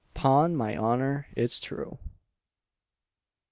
[0.15, 1.99] 'PON MY HONOUR IT'S TRUE.